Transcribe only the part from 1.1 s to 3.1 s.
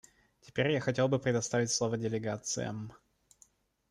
предоставить слово делегациям.